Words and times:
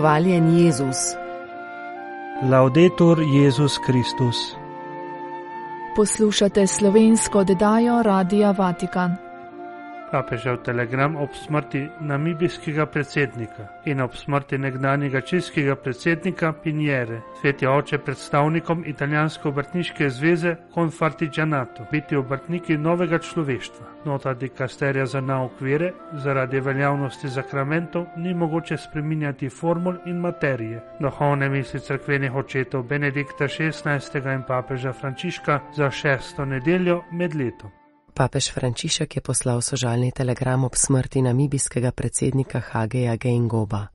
Hvaljen 0.00 0.58
Jezus. 0.58 0.96
Laudetur 2.50 3.20
Jezus 3.20 3.78
Kristus. 3.86 4.56
Poslušate 5.96 6.66
slovensko 6.66 7.38
oddajo 7.38 8.02
Radia 8.02 8.50
Vatikan. 8.50 9.29
Papežev 10.10 10.56
telegram 10.66 11.16
ob 11.16 11.34
smrti 11.34 11.88
namibijskega 12.00 12.86
predsednika 12.86 13.66
in 13.86 14.00
ob 14.00 14.16
smrti 14.18 14.58
nekdanjega 14.58 15.20
češkega 15.20 15.76
predsednika 15.76 16.52
Pinjere, 16.52 17.20
sveti 17.40 17.66
oče 17.66 17.98
predstavnikom 17.98 18.82
italijanske 18.86 19.48
obrtniške 19.48 20.10
zveze 20.10 20.56
Confartigianato, 20.74 21.86
biti 21.92 22.16
obrtniki 22.16 22.78
novega 22.78 23.18
človeštva. 23.18 23.86
Nota 24.04 24.34
di 24.34 24.48
Casteria 24.48 25.06
za 25.06 25.20
naukvire, 25.20 25.92
zaradi 26.12 26.60
veljavnosti 26.60 27.28
zakramentov 27.28 28.06
ni 28.16 28.34
mogoče 28.34 28.76
spreminjati 28.76 29.48
formul 29.48 29.96
in 30.06 30.20
materije. 30.20 30.82
Duhovne 31.00 31.48
misli 31.48 31.80
crkvenih 31.80 32.34
očetov 32.34 32.82
Benedikta 32.82 33.44
XVI. 33.44 34.34
in 34.34 34.42
papeža 34.48 34.92
Frančiška 34.92 35.60
za 35.76 35.90
šesto 35.90 36.44
nedeljo 36.44 37.02
med 37.12 37.34
letom. 37.34 37.79
Papež 38.20 38.52
Frančišek 38.52 39.16
je 39.16 39.22
poslal 39.24 39.64
sožalni 39.64 40.12
telegram 40.12 40.64
ob 40.64 40.76
smrti 40.76 41.22
namibijskega 41.22 41.88
predsednika 41.90 42.60
Hageja 42.60 43.16
Geingoba. 43.16 43.86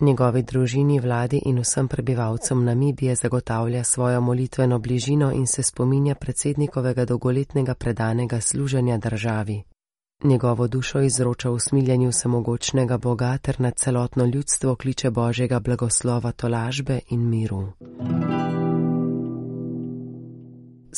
Njegovi 0.00 0.42
družini, 0.42 1.00
vladi 1.00 1.42
in 1.44 1.60
vsem 1.60 1.88
prebivalcem 1.88 2.64
Namibije 2.64 3.14
zagotavlja 3.14 3.84
svojo 3.84 4.20
molitveno 4.20 4.78
bližino 4.78 5.32
in 5.32 5.46
se 5.46 5.62
spominja 5.62 6.14
predsednikovega 6.14 7.04
dolgoletnega 7.04 7.74
predanega 7.74 8.40
služenja 8.40 8.98
državi. 8.98 9.62
Njegovo 10.24 10.68
dušo 10.68 11.00
izroča 11.00 11.50
v 11.50 11.58
smiljenju 11.60 12.12
samogočnega 12.12 12.98
Boga 12.98 13.38
ter 13.38 13.60
na 13.60 13.70
celotno 13.70 14.24
ljudstvo 14.24 14.74
kliče 14.74 15.10
Božjega 15.10 15.60
blagoslova 15.60 16.32
tolažbe 16.32 17.00
in 17.10 17.28
miru. 17.28 17.72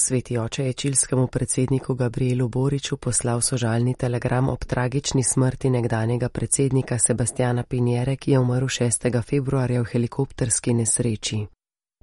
Sveti 0.00 0.38
oče 0.38 0.64
je 0.64 0.72
čilskemu 0.72 1.27
predsedniku 1.27 1.94
Gabrielu 1.94 2.48
Boriču 2.48 2.96
poslal 2.96 3.41
sožalni 3.41 3.94
telegram 3.94 4.48
ob 4.48 4.64
tragični 4.64 5.22
smrti 5.22 5.70
nekdanjega 5.70 6.28
predsednika 6.28 6.98
Sebastiana 6.98 7.62
Pinjere, 7.62 8.16
ki 8.16 8.30
je 8.30 8.38
umrl 8.38 8.66
6. 8.66 9.22
februarja 9.22 9.80
v 9.80 9.84
helikopterski 9.92 10.74
nesreči. 10.74 11.46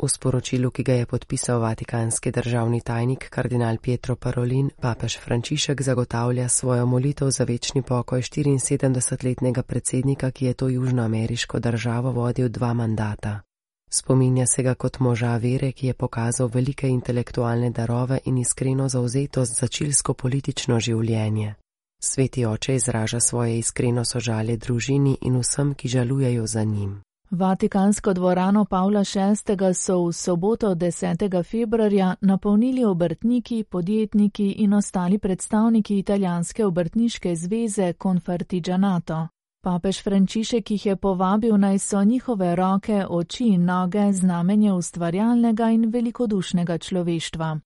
V 0.03 0.09
sporočilu, 0.09 0.71
ki 0.71 0.83
ga 0.83 0.93
je 0.93 1.05
podpisal 1.05 1.59
vatikanski 1.59 2.31
državni 2.31 2.81
tajnik 2.81 3.29
kardinal 3.29 3.77
Pietro 3.77 4.16
Parolin, 4.16 4.69
papež 4.81 5.17
Frančišek 5.17 5.81
zagotavlja 5.81 6.49
svojo 6.49 6.85
molitev 6.85 7.29
za 7.31 7.43
večni 7.43 7.81
pokoj 7.81 8.21
74-letnega 8.21 9.63
predsednika, 9.63 10.31
ki 10.31 10.45
je 10.45 10.53
to 10.53 10.67
južnoameriško 10.67 11.59
državo 11.59 12.11
vodil 12.11 12.49
dva 12.49 12.73
mandata. 12.73 13.41
Spominja 13.89 14.45
se 14.45 14.64
ga 14.64 14.73
kot 14.73 15.00
moža 15.00 15.38
vere, 15.38 15.72
ki 15.72 15.88
je 15.88 15.94
pokazal 15.94 16.50
velike 16.53 16.88
intelektualne 16.88 17.69
darove 17.69 18.19
in 18.25 18.38
iskreno 18.38 18.89
zauzetost 18.89 19.59
za 19.59 19.67
čilsko 19.67 20.14
politično 20.14 20.80
življenje. 20.80 21.55
Sveti 22.03 22.45
oče 22.45 22.75
izraža 22.75 23.19
svoje 23.19 23.58
iskreno 23.59 24.06
sožalje 24.06 24.58
družini 24.58 25.17
in 25.22 25.38
vsem, 25.39 25.73
ki 25.73 25.88
žalujejo 25.88 26.47
za 26.47 26.63
njim. 26.63 27.02
Vatikansko 27.31 28.13
dvorano 28.13 28.66
Pavla 28.66 29.00
VI. 29.00 29.73
so 29.73 30.06
v 30.06 30.13
soboto 30.13 30.75
10. 30.75 31.44
februarja 31.44 32.16
napolnili 32.22 32.85
obrtniki, 32.85 33.63
podjetniki 33.63 34.51
in 34.51 34.74
ostali 34.74 35.18
predstavniki 35.18 36.00
italijanske 36.00 36.66
obrtniške 36.66 37.35
zveze 37.35 37.94
Confartigianato. 38.03 39.28
Papež 39.65 40.03
Frančišek 40.05 40.71
jih 40.71 40.85
je 40.85 40.95
povabil 40.95 41.57
naj 41.57 41.79
so 41.79 42.03
njihove 42.03 42.55
roke, 42.55 43.05
oči 43.09 43.47
in 43.47 43.65
noge 43.65 44.11
znamenje 44.13 44.73
ustvarjalnega 44.73 45.69
in 45.69 45.89
velikodušnega 45.89 46.77
človeštva. 46.77 47.59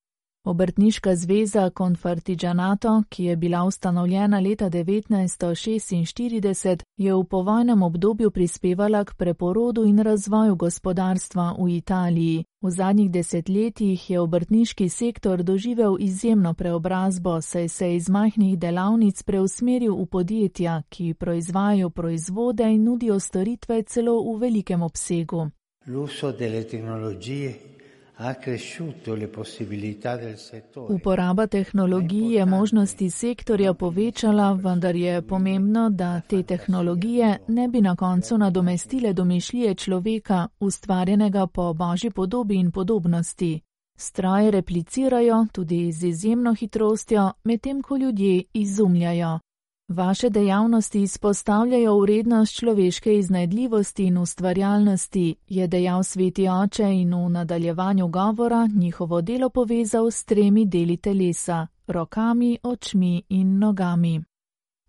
Obrtniška 0.50 1.16
zveza 1.16 1.70
Confartigianato, 1.78 3.04
ki 3.10 3.24
je 3.24 3.36
bila 3.36 3.64
ustanovljena 3.64 4.40
leta 4.40 4.70
1946, 4.70 6.84
je 6.98 7.16
v 7.16 7.24
povojnem 7.24 7.84
obdobju 7.84 8.32
prispevala 8.32 9.04
k 9.04 9.14
preporodu 9.14 9.86
in 9.86 10.00
razvoju 10.00 10.56
gospodarstva 10.56 11.56
v 11.60 11.70
Italiji. 11.70 12.46
V 12.62 12.72
zadnjih 12.72 13.12
desetletjih 13.12 14.10
je 14.10 14.20
obrtniški 14.20 14.90
sektor 14.90 15.44
doživel 15.44 15.98
izjemno 16.00 16.54
preobrazbo, 16.54 17.42
saj 17.42 17.68
se 17.68 17.88
je 17.88 17.96
iz 17.96 18.10
majhnih 18.10 18.60
delavnic 18.60 19.24
preusmeril 19.24 19.96
v 19.96 20.06
podjetja, 20.06 20.82
ki 20.90 21.14
proizvajajo 21.14 21.90
proizvode 21.90 22.64
in 22.64 22.84
nudijo 22.84 23.20
storitve 23.20 23.84
celo 23.84 24.34
v 24.34 24.40
velikem 24.40 24.82
obsegu. 24.82 25.50
L'uso 25.88 26.32
delle 26.32 26.64
tecnologie 26.64 27.79
Uporaba 30.90 31.48
tehnologij 31.48 32.36
je 32.36 32.46
možnosti 32.46 33.10
sektorja 33.10 33.74
povečala, 33.74 34.54
vendar 34.54 34.96
je 34.96 35.22
pomembno, 35.22 35.90
da 35.90 36.22
te 36.22 36.44
tehnologije 36.44 37.40
ne 37.48 37.68
bi 37.68 37.82
na 37.82 37.96
koncu 37.96 38.38
nadomestile 38.38 39.14
domišljije 39.14 39.76
človeka, 39.76 40.48
ustvarjenega 40.60 41.48
po 41.48 41.74
božji 41.74 42.12
podobi 42.12 42.56
in 42.56 42.72
podobnosti. 42.72 43.62
Stroje 43.98 44.52
replicirajo 44.52 45.46
tudi 45.52 45.92
z 45.92 46.08
izjemno 46.08 46.54
hitrostjo, 46.54 47.32
medtem 47.44 47.82
ko 47.82 47.98
ljudje 47.98 48.44
izumljajo. 48.54 49.40
Vaše 49.90 50.30
dejavnosti 50.30 51.02
izpostavljajo 51.02 52.00
vrednost 52.00 52.56
človeške 52.56 53.18
iznajdljivosti 53.18 54.06
in 54.06 54.18
ustvarjalnosti, 54.18 55.36
je 55.48 55.68
dejal 55.68 56.04
sveti 56.04 56.50
oče 56.50 56.84
in 56.84 57.14
v 57.14 57.30
nadaljevanju 57.30 58.08
govora 58.08 58.70
njihovo 58.76 59.22
delo 59.22 59.50
povezal 59.50 60.12
s 60.12 60.24
tremi 60.24 60.66
deli 60.66 60.98
telesa- 60.98 61.68
rokami, 61.88 62.58
očmi 62.64 63.24
in 63.30 63.60
nogami. 63.60 64.22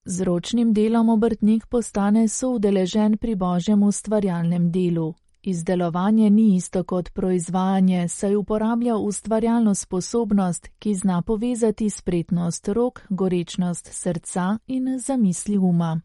Z 0.05 0.23
ročnim 0.23 0.73
delom 0.73 1.09
obrtnik 1.09 1.67
postane 1.67 2.29
soudeležen 2.29 3.17
pri 3.17 3.35
božjem 3.35 3.83
ustvarjalnem 3.83 4.71
delu, 4.71 5.15
Izdelovanje 5.43 6.31
ni 6.31 6.57
isto 6.57 6.85
kot 6.85 7.11
proizvajanje, 7.13 8.09
saj 8.09 8.35
uporablja 8.35 8.97
ustvarjalno 8.97 9.75
sposobnost, 9.75 10.69
ki 10.79 10.95
zna 10.95 11.23
povezati 11.23 11.91
spretnost 11.91 12.69
rok, 12.69 13.01
gorečnost 13.09 13.89
srca 13.93 14.59
in 14.67 14.99
zamisli 14.99 15.59
uma. 15.59 16.01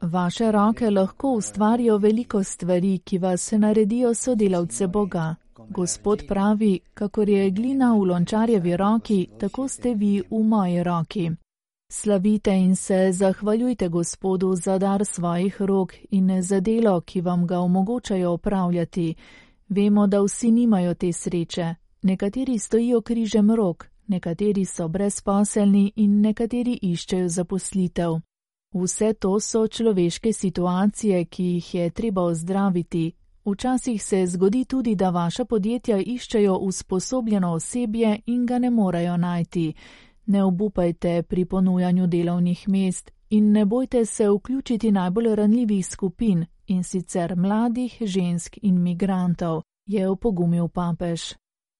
Vaše 0.00 0.52
roke 0.52 0.90
lahko 0.90 1.32
ustvarijo 1.32 1.98
veliko 1.98 2.44
stvari, 2.44 2.98
ki 2.98 3.18
vas 3.18 3.52
naredijo 3.52 4.14
sodelavce 4.14 4.86
Boga. 4.86 5.34
Gospod 5.68 6.22
pravi, 6.28 6.80
kakor 6.94 7.28
je 7.28 7.50
glina 7.50 7.94
v 7.94 7.98
lončarjevi 7.98 8.76
roki, 8.76 9.28
tako 9.40 9.68
ste 9.68 9.94
vi 9.94 10.22
v 10.30 10.42
moji 10.42 10.82
roki. 10.82 11.30
Slavite 11.92 12.50
in 12.50 12.76
se 12.76 13.12
zahvaljujte 13.12 13.88
Gospodu 13.88 14.54
za 14.54 14.78
dar 14.78 15.04
svojih 15.04 15.62
rok 15.62 15.94
in 16.10 16.42
za 16.42 16.60
delo, 16.60 17.00
ki 17.00 17.20
vam 17.20 17.46
ga 17.46 17.58
omogočajo 17.58 18.30
opravljati. 18.30 19.14
Vemo, 19.68 20.06
da 20.06 20.20
vsi 20.22 20.50
nimajo 20.50 20.94
te 20.94 21.12
sreče. 21.12 21.74
Nekateri 22.02 22.58
stojijo 22.58 23.00
križem 23.00 23.50
rok, 23.50 23.86
nekateri 24.06 24.64
so 24.64 24.88
brezposelni 24.88 25.92
in 25.96 26.20
nekateri 26.20 26.78
iščejo 26.82 27.28
zaposlitev. 27.28 28.20
Vse 28.74 29.12
to 29.12 29.40
so 29.40 29.66
človeške 29.66 30.32
situacije, 30.32 31.24
ki 31.24 31.44
jih 31.44 31.74
je 31.74 31.90
treba 31.90 32.22
ozdraviti. 32.22 33.12
Včasih 33.44 34.02
se 34.02 34.26
zgodi 34.26 34.64
tudi, 34.64 34.94
da 34.94 35.10
vaša 35.10 35.44
podjetja 35.44 35.98
iščejo 35.98 36.56
usposobljeno 36.56 37.52
osebje 37.52 38.20
in 38.26 38.46
ga 38.46 38.58
ne 38.58 38.70
morejo 38.70 39.16
najti 39.16 39.74
ne 40.30 40.44
obupajte 40.44 41.22
pri 41.22 41.44
ponujanju 41.44 42.06
delovnih 42.06 42.68
mest 42.68 43.10
in 43.30 43.52
ne 43.52 43.64
bojte 43.64 44.04
se 44.06 44.28
vključiti 44.30 44.92
najbolj 44.92 45.34
ranljivih 45.34 45.86
skupin 45.86 46.46
in 46.66 46.84
sicer 46.84 47.36
mladih, 47.36 47.96
žensk 48.00 48.58
in 48.62 48.82
migrantov, 48.82 49.62
je 49.86 50.08
opogumil 50.08 50.68
papež. 50.68 51.20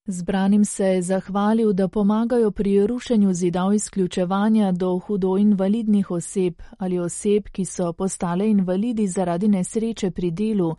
Zbranim 0.07 0.65
se 0.65 0.85
je 0.85 1.03
zahvalil, 1.03 1.73
da 1.73 1.89
pomagajo 1.89 2.51
pri 2.51 2.87
rušenju 2.87 3.33
zidov 3.33 3.75
izključevanja 3.75 4.73
do 4.73 4.99
hudo 4.99 5.37
invalidnih 5.39 6.11
oseb 6.11 6.55
ali 6.79 6.99
oseb, 6.99 7.45
ki 7.53 7.65
so 7.65 7.93
postale 7.93 8.51
invalidi 8.51 9.07
zaradi 9.07 9.49
nesreče 9.49 10.11
pri 10.11 10.31
delu, 10.31 10.77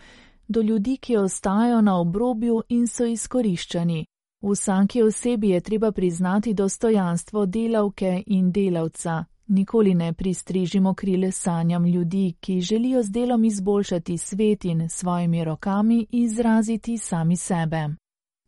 do 0.48 0.62
ljudi, 0.62 0.98
ki 0.98 1.18
ostajajo 1.18 1.82
na 1.82 2.00
obrobju 2.00 2.64
in 2.70 2.88
so 2.88 3.06
izkoriščani. 3.06 4.06
Vsaki 4.42 5.04
osebi 5.04 5.50
je 5.50 5.62
treba 5.62 5.92
priznati 5.92 6.54
dostojanstvo 6.54 7.46
delavke 7.46 8.24
in 8.26 8.52
delavca. 8.52 9.26
Nikoli 9.48 9.94
ne 9.94 10.14
pristrižimo 10.14 10.94
krile 10.94 11.32
sanjam 11.32 11.86
ljudi, 11.86 12.34
ki 12.40 12.62
želijo 12.62 13.04
z 13.04 13.12
delom 13.12 13.44
izboljšati 13.44 14.18
svet 14.18 14.66
in 14.66 14.90
svojimi 14.90 15.44
rokami 15.44 16.08
izraziti 16.12 16.98
sami 16.98 17.36
sebe. 17.36 17.90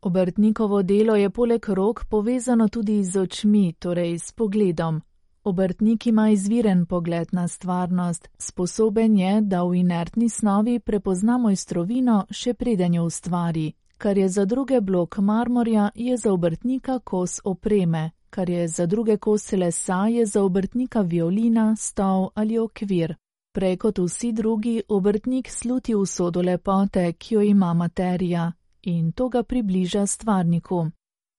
Obrtnikovo 0.01 0.83
delo 0.83 1.15
je 1.15 1.29
poleg 1.29 1.69
rok 1.69 2.05
povezano 2.09 2.67
tudi 2.67 3.03
z 3.03 3.19
očmi, 3.19 3.73
torej 3.73 4.19
s 4.19 4.31
pogledom. 4.31 5.01
Obrtnik 5.43 6.07
ima 6.07 6.29
izviren 6.29 6.85
pogled 6.85 7.27
na 7.31 7.47
stvarnost, 7.47 8.29
sposoben 8.37 9.17
je, 9.17 9.41
da 9.41 9.63
v 9.63 9.75
inertni 9.75 10.29
snovi 10.29 10.79
prepozna 10.79 11.37
mojstrovino 11.37 12.25
še 12.31 12.53
preden 12.53 12.93
jo 12.93 13.03
ustvari. 13.03 13.73
Kar 14.03 14.17
je 14.17 14.29
za 14.29 14.45
druge 14.45 14.81
blok 14.81 15.17
marmorja, 15.17 15.89
je 15.95 16.17
za 16.17 16.33
obrtnika 16.33 16.99
kos 16.99 17.39
opreme, 17.43 18.11
kar 18.29 18.49
je 18.49 18.67
za 18.67 18.85
druge 18.85 19.17
kose 19.17 19.57
lesa, 19.57 20.07
je 20.07 20.25
za 20.25 20.43
obrtnika 20.43 21.01
violina, 21.01 21.75
stol 21.75 22.29
ali 22.35 22.57
okvir. 22.59 23.15
Prej 23.53 23.77
kot 23.77 23.99
vsi 23.99 24.31
drugi, 24.31 24.81
obrtnik 24.87 25.49
sluti 25.49 25.95
usodo 25.95 26.41
lepote, 26.41 27.13
ki 27.13 27.35
jo 27.35 27.41
ima 27.41 27.73
materija, 27.73 28.51
in 28.81 29.11
to 29.11 29.29
ga 29.29 29.43
približa 29.43 30.05
stvarniku. 30.05 30.87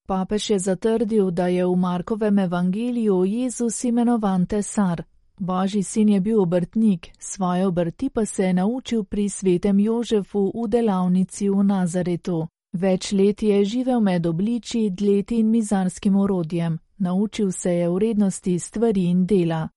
Papež 0.07 0.49
je 0.49 0.59
zatrdil, 0.59 1.31
da 1.31 1.47
je 1.47 1.65
v 1.65 1.75
Markovem 1.75 2.39
evangeliju 2.39 3.25
Jezus 3.25 3.83
imenovan 3.83 4.45
tesar. 4.45 5.03
Božji 5.37 5.83
sin 5.83 6.09
je 6.09 6.19
bil 6.19 6.41
obrtnik, 6.41 7.11
svoje 7.19 7.67
obrti 7.67 8.09
pa 8.09 8.25
se 8.25 8.43
je 8.43 8.53
naučil 8.53 9.03
pri 9.03 9.29
svetem 9.29 9.79
Jožefu 9.79 10.51
v 10.55 10.67
delavnici 10.67 11.49
v 11.49 11.63
Nazaretu. 11.63 12.47
Več 12.75 13.13
let 13.15 13.39
je 13.39 13.55
živel 13.63 14.01
med 14.03 14.25
obliči, 14.27 14.89
dleti 14.91 15.37
in 15.39 15.47
mizarskim 15.51 16.15
orodjem. 16.19 16.73
Naučil 16.97 17.51
se 17.51 17.71
je 17.71 17.89
vrednosti 17.89 18.59
stvari 18.59 19.05
in 19.05 19.25
dela. 19.25 19.69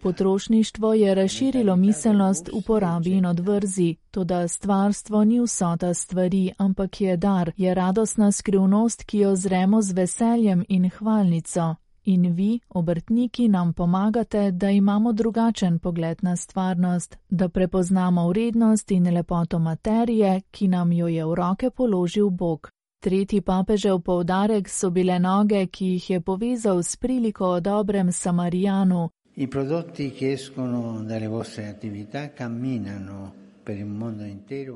Potrošništvo 0.00 0.94
je 0.94 1.14
razširilo 1.14 1.76
miselnost 1.76 2.50
uporabi 2.52 3.10
in 3.10 3.26
odvrzi, 3.26 3.96
toda 4.10 4.48
stvarstvo 4.48 5.24
ni 5.24 5.40
vsota 5.40 5.94
stvari, 5.94 6.52
ampak 6.58 7.00
je 7.00 7.16
dar, 7.16 7.52
je 7.56 7.74
radostna 7.74 8.32
skrivnost, 8.32 9.04
ki 9.04 9.18
jo 9.18 9.36
zremo 9.36 9.82
z 9.82 9.92
veseljem 9.92 10.64
in 10.68 10.90
hvalnico. 10.90 11.74
In 12.04 12.34
vi, 12.34 12.60
obrtniki, 12.68 13.48
nam 13.48 13.72
pomagate, 13.72 14.50
da 14.50 14.70
imamo 14.70 15.12
drugačen 15.12 15.78
pogled 15.78 16.18
na 16.22 16.36
stvarnost, 16.36 17.18
da 17.30 17.48
prepoznamo 17.48 18.28
vrednost 18.28 18.90
in 18.90 19.14
lepoto 19.14 19.58
materije, 19.58 20.40
ki 20.50 20.68
nam 20.68 20.92
jo 20.92 21.08
je 21.08 21.24
v 21.24 21.34
roke 21.34 21.70
položil 21.70 22.30
Bog. 22.30 22.68
Tretji 23.00 23.40
papežev 23.40 23.98
poudarek 24.00 24.68
so 24.68 24.90
bile 24.90 25.18
noge, 25.18 25.66
ki 25.66 25.86
jih 25.86 26.10
je 26.10 26.20
povezal 26.20 26.82
s 26.82 26.96
priliko 26.96 27.46
o 27.46 27.60
dobrem 27.60 28.12
Samarijanu. 28.12 29.10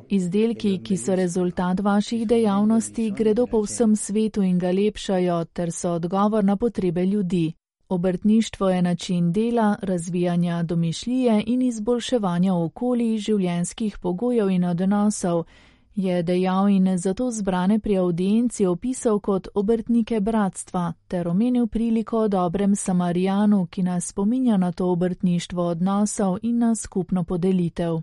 Izdelki, 0.09 0.79
ki 0.85 0.97
so 0.97 1.15
rezultat 1.15 1.81
vaših 1.81 2.27
dejavnosti, 2.29 3.11
gredo 3.11 3.47
po 3.47 3.61
vsem 3.63 3.97
svetu 3.97 4.43
in 4.43 4.59
ga 4.59 4.71
lepšajo, 4.71 5.45
ter 5.45 5.73
so 5.73 5.93
odgovor 5.93 6.45
na 6.45 6.57
potrebe 6.57 7.07
ljudi. 7.07 7.53
Obrtništvo 7.89 8.71
je 8.71 8.83
način 8.83 9.33
dela, 9.33 9.77
razvijanja 9.83 10.63
domišljije 10.63 11.45
in 11.47 11.63
izboljševanja 11.63 12.55
okolij, 12.55 13.19
življenjskih 13.19 13.99
pogojev 13.99 14.51
in 14.51 14.65
odnosov 14.65 15.45
je 15.95 16.23
dejal 16.23 16.69
in 16.69 16.99
zato 16.99 17.31
zbrane 17.31 17.79
pri 17.79 17.97
audienci 17.97 18.67
opisal 18.67 19.21
kot 19.21 19.49
obrtnike 19.55 20.21
bratstva 20.21 20.93
ter 21.09 21.29
omenil 21.29 21.67
priliko 21.67 22.19
o 22.19 22.29
dobrem 22.29 22.77
Samarijanu, 22.77 23.67
ki 23.67 23.83
nas 23.83 24.07
spominja 24.07 24.57
na 24.57 24.73
to 24.73 24.93
obrtništvo 24.93 25.63
odnosov 25.63 26.39
in 26.43 26.59
na 26.59 26.75
skupno 26.75 27.25
podelitev. 27.25 28.01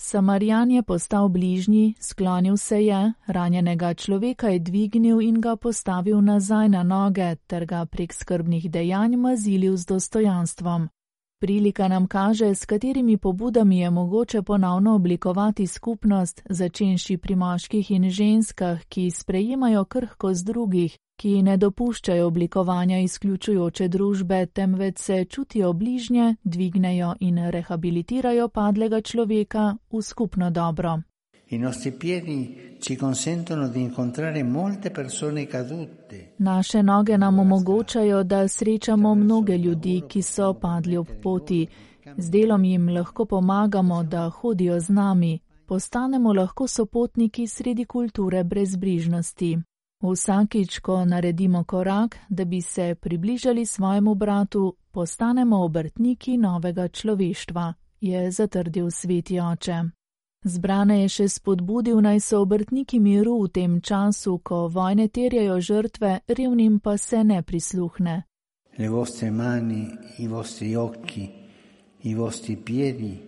Samarijan 0.00 0.70
je 0.70 0.82
postal 0.82 1.28
bližnji, 1.28 1.94
sklonil 2.00 2.56
se 2.56 2.84
je, 2.84 3.12
ranjenega 3.26 3.94
človeka 3.94 4.48
je 4.48 4.58
dvignil 4.58 5.20
in 5.20 5.40
ga 5.40 5.56
postavil 5.56 6.20
nazaj 6.20 6.68
na 6.68 6.82
noge 6.82 7.36
ter 7.46 7.66
ga 7.66 7.84
prek 7.86 8.14
skrbnih 8.14 8.70
dejanj 8.70 9.16
mazilil 9.16 9.76
z 9.76 9.86
dostojanstvom. 9.86 10.88
Prilika 11.40 11.88
nam 11.88 12.06
kaže, 12.06 12.54
s 12.54 12.66
katerimi 12.66 13.16
pobudami 13.16 13.78
je 13.78 13.90
mogoče 13.90 14.42
ponovno 14.42 14.94
oblikovati 14.94 15.66
skupnost, 15.66 16.42
začenši 16.50 17.16
pri 17.16 17.34
moških 17.34 17.90
in 17.90 18.10
ženskah, 18.10 18.84
ki 18.84 19.10
sprejemajo 19.10 19.84
krhkost 19.84 20.46
drugih, 20.46 20.98
ki 21.18 21.42
ne 21.42 21.56
dopuščajo 21.56 22.26
oblikovanja 22.26 22.98
izključujoče 23.02 23.88
družbe, 23.88 24.46
temveč 24.46 24.98
se 24.98 25.24
čutijo 25.24 25.72
bližnje, 25.72 26.34
dvignejo 26.44 27.14
in 27.20 27.38
rehabilitirajo 27.50 28.48
padlega 28.48 29.00
človeka 29.00 29.76
v 29.92 30.02
skupno 30.02 30.50
dobro. 30.50 31.00
I 31.50 31.58
nostri 31.58 31.90
piedi 31.90 32.76
ci 32.78 32.96
consentono 32.96 33.68
di 33.68 33.80
incontrare 33.80 34.42
molte 34.44 34.90
persone 34.90 35.46
cadute. 35.46 36.34
Naše 36.38 36.82
noge 36.82 37.18
nam 37.18 37.38
omogočajo, 37.38 38.22
da 38.22 38.48
srečamo 38.48 39.14
mnoge 39.14 39.58
ljudi, 39.58 40.02
ki 40.08 40.22
so 40.22 40.54
padli 40.54 40.96
ob 40.96 41.08
poti. 41.22 41.66
Z 42.16 42.30
delom 42.30 42.64
jim 42.64 42.88
lahko 42.88 43.24
pomagamo, 43.24 44.02
da 44.02 44.28
hodijo 44.28 44.80
z 44.80 44.88
nami. 44.88 45.38
Postanemo 45.66 46.32
lahko 46.32 46.66
sopotniki 46.66 47.46
sredi 47.46 47.84
kulture 47.84 48.44
brezbrižnosti. 48.44 49.56
Vsakič, 50.02 50.78
ko 50.78 51.04
naredimo 51.04 51.64
korak, 51.64 52.16
da 52.28 52.44
bi 52.44 52.62
se 52.62 52.94
približali 52.94 53.66
svojemu 53.66 54.14
bratu, 54.14 54.76
postanemo 54.90 55.64
obrtniki 55.64 56.36
novega 56.36 56.88
človeštva, 56.88 57.74
je 58.00 58.30
zatrdil 58.30 58.90
sveti 58.90 59.40
oče. 59.40 59.82
Zbrane 60.44 61.00
je 61.02 61.08
še 61.08 61.28
spodbudil 61.28 62.00
naj 62.00 62.20
so 62.20 62.42
obrtniki 62.42 63.00
miru 63.00 63.42
v 63.42 63.48
tem 63.48 63.80
času, 63.80 64.38
ko 64.38 64.68
vojne 64.68 65.08
terjajo 65.08 65.60
žrtve, 65.60 66.20
revnim 66.28 66.78
pa 66.80 66.96
se 66.96 67.24
ne 67.24 67.42
prisluhne. 67.42 68.22
Le 68.78 68.88
vostre 68.88 69.30
mani, 69.30 69.88
i 70.18 70.28
vostri 70.28 70.76
occhi, 70.76 71.26
i 72.02 72.14
vostri 72.14 72.56
piedi. 72.56 73.27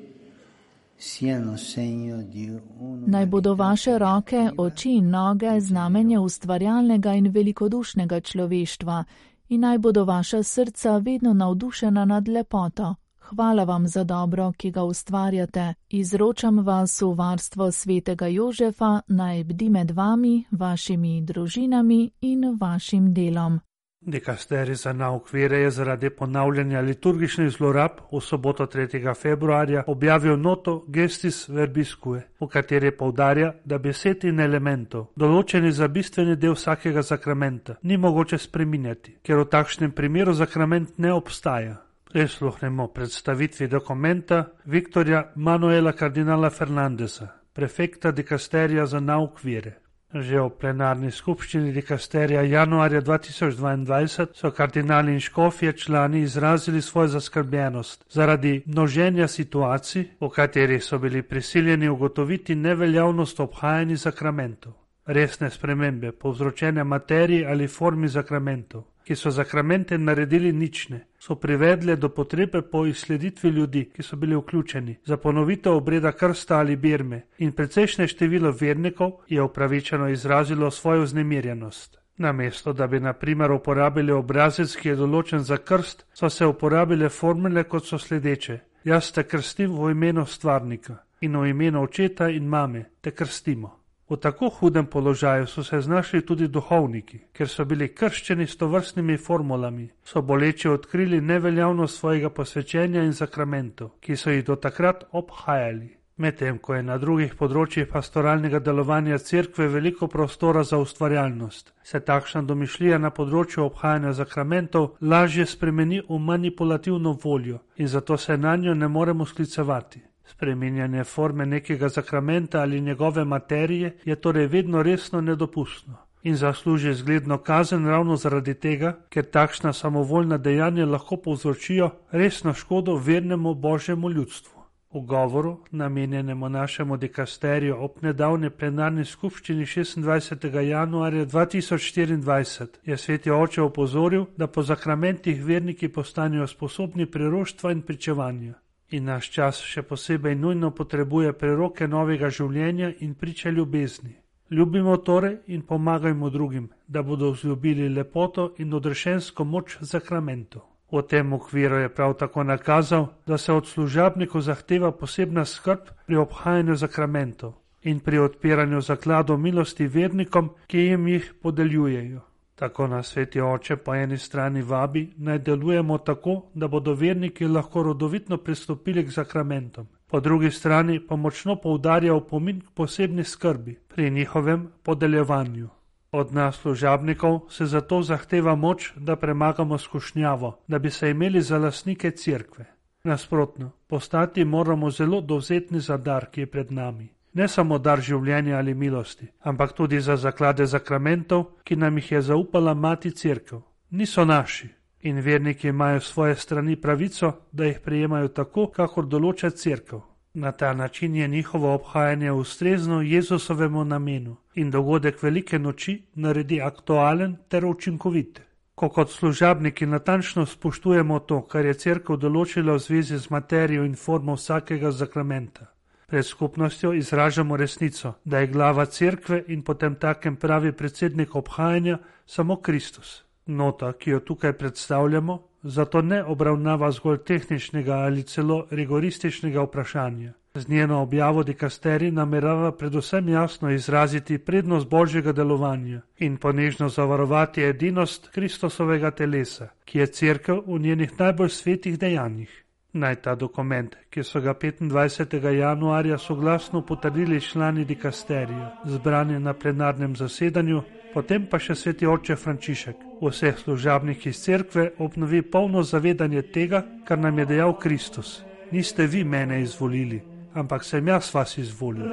Naj 3.07 3.27
bodo 3.27 3.55
vaše 3.55 3.99
roke, 3.99 4.51
oči 4.59 4.91
in 4.91 5.11
noge 5.11 5.61
znamenje 5.61 6.19
ustvarjalnega 6.19 7.15
in 7.15 7.29
velikodušnega 7.29 8.21
človeštva 8.21 9.05
in 9.49 9.61
naj 9.61 9.79
bodo 9.79 10.05
vaša 10.05 10.43
srca 10.43 10.99
vedno 10.99 11.33
navdušena 11.33 12.05
nad 12.05 12.29
lepoto, 12.29 12.95
hvala 13.21 13.65
vam 13.65 13.89
za 13.89 14.05
dobro, 14.05 14.53
ki 14.53 14.71
ga 14.71 14.83
ustvarjate. 14.83 15.75
Izročam 15.89 16.59
vas 16.59 17.03
v 17.03 17.15
varstvo 17.15 17.73
svetega 17.73 18.27
Jožefa, 18.27 19.01
naj 19.09 19.45
bdi 19.45 19.71
med 19.71 19.91
vami, 19.91 20.45
vašimi 20.51 21.23
družinami 21.23 22.11
in 22.21 22.59
vašim 22.61 23.15
delom. 23.15 23.61
Dikasteri 24.01 24.75
za 24.75 24.93
nauk 24.93 25.33
vere 25.33 25.59
je 25.59 25.71
zaradi 25.71 26.11
ponavljanja 26.11 26.81
liturgičnih 26.81 27.51
zlorab 27.51 27.99
v 28.13 28.21
soboto 28.21 28.67
3. 28.67 29.15
februarja 29.15 29.83
objavil 29.87 30.37
noto 30.41 30.85
Gestis 30.89 31.49
Verbiscue, 31.49 32.23
v 32.41 32.47
kateri 32.49 32.91
povdarja, 32.97 33.53
da 33.65 33.79
besed 33.79 34.25
in 34.25 34.41
elementov, 34.41 35.11
določeni 35.17 35.73
za 35.73 35.89
bistveni 35.89 36.37
del 36.37 36.57
vsakega 36.57 37.03
zakramenta, 37.03 37.77
ni 37.83 38.01
mogoče 38.01 38.39
spreminjati, 38.39 39.19
ker 39.23 39.43
v 39.43 39.51
takšnem 39.53 39.93
primeru 39.93 40.33
zakrament 40.33 40.97
ne 40.97 41.13
obstaja. 41.13 41.77
Prisluhnemo 42.11 42.89
predstavitvi 42.89 43.69
dokumenta 43.69 44.47
Viktorja 44.65 45.27
Manuela 45.37 45.93
kardinala 45.93 46.51
Fernandesa, 46.51 47.29
prefekta 47.53 48.17
dikasterija 48.17 48.87
za 48.87 49.01
nauk 49.01 49.45
vire. 49.45 49.77
Že 50.11 50.41
v 50.43 50.51
plenarni 50.59 51.11
skupščini 51.15 51.71
dikasterija 51.71 52.41
januarja 52.43 52.99
2022 53.07 54.27
so 54.35 54.51
kardinali 54.51 55.13
in 55.15 55.21
škofje 55.21 55.73
člani 55.73 56.23
izrazili 56.27 56.83
svojo 56.83 57.09
zaskrbljenost 57.09 58.05
zaradi 58.11 58.63
množenja 58.67 59.29
situacij, 59.29 60.05
v 60.21 60.29
katerih 60.29 60.83
so 60.85 60.99
bili 60.99 61.23
prisiljeni 61.23 61.89
ugotoviti 61.89 62.55
neveljavnost 62.55 63.41
obhajanja 63.41 63.97
zakramentov. 63.97 64.73
Resne 65.07 65.51
spremembe, 65.51 66.13
povzročene 66.13 66.85
materiji 66.85 67.47
ali 67.47 67.69
formi 67.69 68.09
zakramentov, 68.09 68.83
ki 69.11 69.17
so 69.17 69.31
zakramente 69.31 69.99
naredili 69.99 70.53
nične, 70.53 71.01
so 71.19 71.35
privedle 71.35 71.97
do 71.97 72.09
potrebe 72.09 72.63
po 72.63 72.85
izsleditvi 72.87 73.51
ljudi, 73.51 73.91
ki 73.95 74.03
so 74.03 74.17
bili 74.17 74.37
vključeni 74.37 74.97
za 75.05 75.17
ponovitev 75.17 75.73
obreda 75.73 76.13
krsta 76.13 76.59
ali 76.59 76.77
birme 76.77 77.23
in 77.39 77.53
precejšnje 77.53 78.07
število 78.07 78.53
vernikov 78.61 79.13
je 79.29 79.43
upravičeno 79.43 80.09
izrazilo 80.09 80.71
svojo 80.71 81.07
znemirjenost. 81.07 81.99
Namesto, 82.17 82.73
da 82.73 82.87
bi 82.87 83.01
na 83.01 83.13
primer 83.13 83.51
uporabili 83.53 84.13
obrazec, 84.13 84.77
ki 84.77 84.89
je 84.89 84.97
določen 84.97 85.43
za 85.43 85.57
krst, 85.57 86.07
so 86.15 86.31
se 86.31 86.47
uporabile 86.47 87.09
formule 87.09 87.65
kot 87.65 87.87
so 87.87 87.99
sledeče: 87.99 88.61
Jaz 88.85 89.11
te 89.13 89.27
krstim 89.27 89.75
v 89.75 89.91
imenu 89.91 90.27
stvarnika 90.27 91.03
in 91.21 91.37
v 91.37 91.51
imenu 91.51 91.83
očeta 91.83 92.31
in 92.31 92.47
mame 92.47 92.85
te 93.01 93.11
krstimo. 93.11 93.80
V 94.11 94.17
tako 94.17 94.49
hudem 94.49 94.87
položaju 94.87 95.47
so 95.47 95.63
se 95.65 95.81
znašli 95.81 96.27
tudi 96.27 96.49
duhovniki, 96.49 97.19
ker 97.33 97.49
so 97.49 97.65
bili 97.65 97.87
krščeni 97.95 98.47
s 98.47 98.57
tovrstnimi 98.57 99.17
formulami, 99.17 99.87
so 100.05 100.23
boleče 100.23 100.71
odkrili 100.71 101.21
neveljavnost 101.21 101.99
svojega 101.99 102.31
posvečenja 102.31 103.05
in 103.07 103.13
zakramentov, 103.13 103.93
ki 104.01 104.17
so 104.17 104.35
jih 104.35 104.45
do 104.45 104.57
takrat 104.57 105.05
obhajali. 105.13 105.95
Medtem 106.17 106.59
ko 106.59 106.75
je 106.75 106.83
na 106.83 106.99
drugih 106.99 107.37
področjih 107.39 107.87
pastoralnega 107.89 108.59
delovanja 108.59 109.19
cerkve 109.19 109.69
veliko 109.69 110.09
prostora 110.09 110.65
za 110.65 110.83
ustvarjalnost, 110.83 111.73
se 111.83 112.01
takšna 112.01 112.43
domišljija 112.43 112.99
na 112.99 113.15
področju 113.15 113.63
obhajanja 113.65 114.13
zakramentov 114.19 114.91
lažje 115.01 115.47
spremeni 115.47 116.03
v 116.09 116.19
manipulativno 116.19 117.15
voljo 117.25 117.63
in 117.77 117.89
zato 117.89 118.19
se 118.19 118.37
na 118.37 118.57
njo 118.57 118.75
ne 118.75 118.89
moremo 118.89 119.25
sklicevati. 119.25 120.03
Spreminjanje 120.31 121.05
forme 121.05 121.47
nekega 121.47 121.89
zakramenta 121.89 122.61
ali 122.61 122.81
njegove 122.81 123.25
materije 123.25 123.97
je 124.05 124.17
torej 124.17 124.47
vedno 124.47 124.83
resno 124.83 125.21
nedopustno 125.21 125.97
in 126.23 126.37
zasluži 126.37 126.95
zgledno 126.95 127.39
kazen 127.39 127.87
ravno 127.87 128.17
zaradi 128.17 128.55
tega, 128.55 128.93
ker 129.09 129.25
takšna 129.25 129.73
samovoljna 129.73 130.39
dejanja 130.39 130.87
lahko 130.87 131.17
povzročijo 131.17 131.91
resno 132.11 132.55
škodo 132.55 132.95
vernemu 132.95 133.55
božjemu 133.55 134.11
ljudstvu. 134.11 134.61
V 134.95 135.01
govoru, 135.01 135.59
namenjenemu 135.71 136.49
našemu 136.49 136.97
dikasteriju 136.97 137.77
ob 137.79 138.03
nedavni 138.03 138.51
plenarni 138.51 139.05
skupščini 139.05 139.65
26. 139.65 140.61
januarja 140.61 141.27
2024, 141.27 142.67
je 142.85 142.97
sveti 142.97 143.31
oče 143.31 143.63
opozoril, 143.63 144.25
da 144.37 144.47
po 144.47 144.63
zakramentih 144.63 145.45
verniki 145.45 145.89
postanejo 145.89 146.47
sposobni 146.47 147.07
priroštva 147.07 147.73
in 147.73 147.83
pričevanja. 147.83 148.55
In 148.91 149.05
naš 149.05 149.31
čas 149.31 149.61
še 149.63 149.83
posebej 149.87 150.35
nujno 150.35 150.73
potrebuje 150.75 151.33
preroke 151.39 151.87
novega 151.89 152.31
življenja 152.31 152.91
in 153.07 153.15
priče 153.15 153.53
ljubezni. 153.55 154.17
Ljubimo 154.51 154.97
torej 154.97 155.37
in 155.47 155.63
pomagajmo 155.63 156.31
drugim, 156.31 156.69
da 156.89 157.03
bodo 157.03 157.31
vzljubili 157.31 157.89
lepoto 157.89 158.49
in 158.59 158.75
odrešensko 158.75 159.45
moč 159.45 159.77
zakramentov. 159.81 160.65
V 160.91 161.03
tem 161.07 161.33
okviru 161.33 161.77
je 161.85 161.89
prav 161.95 162.17
tako 162.19 162.43
nakazal, 162.43 163.07
da 163.27 163.39
se 163.39 163.53
od 163.53 163.67
služabnikov 163.67 164.43
zahteva 164.43 164.91
posebna 164.93 165.45
skrb 165.45 165.95
pri 166.07 166.17
obhajanju 166.17 166.77
zakramentov 166.77 167.55
in 167.83 168.01
pri 168.01 168.19
odpiranju 168.19 168.81
zakladov 168.81 169.39
milosti 169.39 169.87
vernikom, 169.87 170.51
ki 170.67 170.79
jim 170.79 171.07
jih 171.09 171.31
podeljujejo. 171.43 172.30
Tako 172.61 172.87
nas 172.87 173.07
sveti 173.07 173.41
oče 173.41 173.77
po 173.77 173.95
eni 173.95 174.19
strani 174.19 174.63
vabi, 174.63 175.13
naj 175.17 175.39
delujemo 175.39 175.99
tako, 175.99 176.43
da 176.55 176.69
bodo 176.69 176.93
verniki 176.95 177.47
lahko 177.47 177.83
rodovitno 177.83 178.37
pristopili 178.37 179.05
k 179.07 179.11
zakramentom, 179.11 179.87
po 180.07 180.21
drugi 180.21 180.51
strani 180.51 181.01
pa 181.07 181.17
močno 181.17 181.57
poudarja 181.57 182.15
opomin 182.15 182.61
k 182.61 182.71
posebni 182.75 183.25
skrbi 183.25 183.79
pri 183.89 184.11
njihovem 184.11 184.69
podeljevanju. 184.83 185.69
Od 186.13 186.35
nas 186.35 186.57
služabnikov 186.57 187.41
se 187.49 187.67
zato 187.67 188.03
zahteva 188.03 188.55
moč, 188.55 188.93
da 188.97 189.17
premagamo 189.17 189.79
skušnjavo, 189.79 190.59
da 190.69 190.79
bi 190.79 190.91
se 190.91 191.11
imeli 191.11 191.43
za 191.43 191.59
lasnike 191.59 192.11
cerkve. 192.11 192.65
Nasprotno, 193.05 193.71
postati 193.87 194.45
moramo 194.45 194.91
zelo 194.91 195.21
dovzetni 195.21 195.81
za 195.81 195.97
dar, 195.97 196.27
ki 196.27 196.41
je 196.41 196.47
pred 196.47 196.73
nami. 196.73 197.09
Ne 197.33 197.49
samo 197.49 197.79
dar 197.79 198.01
življenja 198.03 198.59
ali 198.59 198.75
milosti, 198.75 199.29
ampak 199.41 199.73
tudi 199.73 200.01
za 200.01 200.17
zaklade 200.17 200.67
zakramentov, 200.67 201.45
ki 201.65 201.77
nam 201.77 201.99
jih 201.99 202.13
je 202.13 202.23
zaupala 202.33 202.75
mati 202.75 203.11
cerkev. 203.11 203.63
Niso 203.91 204.25
naši 204.25 204.69
in 205.03 205.21
verniki 205.21 205.69
imajo 205.69 206.01
svoje 206.01 206.37
strani 206.37 206.77
pravico, 206.77 207.33
da 207.53 207.65
jih 207.65 207.81
prijemajo 207.85 208.29
tako, 208.29 208.67
kakor 208.67 209.07
določa 209.07 209.51
cerkev. 209.51 210.01
Na 210.35 210.53
ta 210.53 210.75
način 210.75 211.15
je 211.15 211.29
njihovo 211.29 211.75
obhajanje 211.75 212.33
ustrezno 212.33 213.01
Jezusovemu 213.03 213.85
namenu 213.85 214.37
in 214.55 214.71
dogodek 214.71 215.23
velike 215.23 215.59
noči 215.59 216.03
naredi 216.15 216.61
aktualen 216.61 217.37
ter 217.49 217.67
učinkovit. 217.67 218.41
Ko 218.75 218.89
kot 218.89 219.11
služabniki 219.11 219.87
natančno 219.87 220.47
spoštujemo 220.47 221.19
to, 221.19 221.43
kar 221.43 221.67
je 221.67 221.75
crkva 221.75 222.17
določila 222.17 222.73
v 222.73 222.79
zvezi 222.79 223.19
z 223.19 223.31
materijo 223.31 223.85
in 223.85 223.97
formo 223.97 224.37
vsakega 224.39 224.91
zakramenta. 224.91 225.67
Pred 226.11 226.27
skupnostjo 226.27 226.93
izražamo 226.93 227.57
resnico, 227.57 228.13
da 228.25 228.39
je 228.39 228.47
glava 228.47 228.85
cerkve 228.85 229.45
in 229.49 229.63
potem 229.63 229.95
takem 229.95 230.37
pravi 230.37 230.73
predsednik 230.73 231.37
obhajanja 231.37 231.99
samo 232.27 232.57
Kristus. 232.57 233.23
Nota, 233.47 233.93
ki 233.93 234.11
jo 234.11 234.21
tukaj 234.21 234.53
predstavljamo, 234.53 235.39
zato 235.63 236.03
ne 236.03 236.25
obravnava 236.25 236.91
zgolj 236.91 237.19
tehničnega 237.19 237.95
ali 237.95 238.23
celo 238.23 238.67
rigorističnega 238.71 239.63
vprašanja. 239.63 240.33
Z 240.55 240.69
njeno 240.69 241.03
objavo 241.03 241.43
dikasteri 241.43 242.11
namerava 242.11 242.73
predvsem 242.73 243.29
jasno 243.29 243.71
izraziti 243.71 244.39
prednost 244.39 244.89
božjega 244.89 245.33
delovanja 245.33 246.01
in 246.19 246.37
ponežno 246.37 246.89
zavarovati 246.89 247.63
edinost 247.63 248.29
Kristusovega 248.29 249.11
telesa, 249.11 249.69
ki 249.85 249.99
je 249.99 250.07
crkev 250.07 250.63
v 250.67 250.79
njenih 250.79 251.19
najbolj 251.19 251.49
svetih 251.49 251.99
dejanjih. 251.99 252.65
Naj 252.93 253.17
ta 253.23 253.35
dokument, 253.35 253.93
ki 254.11 254.23
so 254.27 254.41
ga 254.41 254.55
25. 254.55 255.51
januarja 255.55 256.19
soglasno 256.19 256.83
potrdili 256.87 257.41
člani 257.41 257.85
dikasterija, 257.85 258.71
zbrani 258.85 259.39
na 259.39 259.53
plenarnem 259.55 260.17
zasedanju, 260.17 260.83
potem 261.15 261.47
pa 261.47 261.59
še 261.59 261.75
sveti 261.75 262.07
oče 262.07 262.37
Frančišek, 262.37 262.97
vseh 263.23 263.59
služabnih 263.59 264.27
iz 264.27 264.41
cerkve 264.43 264.91
obnovi 264.99 265.43
polno 265.43 265.83
zavedanje 265.83 266.43
tega, 266.43 266.83
kar 267.07 267.19
nam 267.19 267.39
je 267.39 267.47
dejal 267.47 267.77
Kristus. 267.79 268.41
Niste 268.73 269.07
vi 269.07 269.23
mene 269.25 269.61
izvolili, 269.63 270.21
ampak 270.55 270.85
sem 270.85 271.09
jaz 271.09 271.31
vas 271.35 271.59
izvolil. 271.59 272.11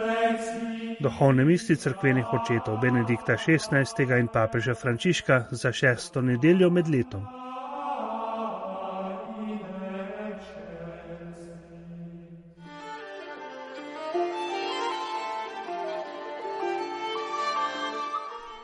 Duhovne 1.01 1.45
misli 1.45 1.75
crkvenih 1.75 2.33
očetov 2.33 2.77
Benedikta 2.81 3.33
XVI. 3.33 4.19
in 4.19 4.27
papeža 4.27 4.75
Frančiška 4.75 5.43
za 5.51 5.71
šesto 5.71 6.21
nedeljo 6.21 6.69
med 6.69 6.87
letom. 6.87 7.46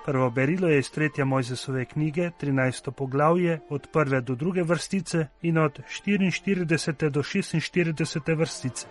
Prvo 0.06 0.30
berilo 0.30 0.68
je 0.68 0.80
iz 0.80 0.92
tretje 0.92 1.26
Mojzesove 1.26 1.86
knjige, 1.86 2.30
13. 2.42 2.92
poglavje, 2.92 3.60
od 3.70 3.88
prve 3.94 4.22
do 4.22 4.36
druge 4.36 4.64
vrstice 4.64 5.28
in 5.42 5.58
od 5.58 5.80
44. 6.08 7.10
do 7.10 7.22
46. 7.22 8.38
vrstice. 8.38 8.88